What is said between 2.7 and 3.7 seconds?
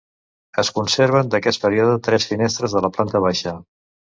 de la planta baixa.